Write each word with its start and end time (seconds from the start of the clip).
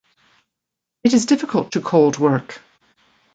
It 1.03 1.13
is 1.13 1.27
difficult 1.27 1.73
to 1.73 1.79
cold 1.81 2.17
work. 2.17 2.59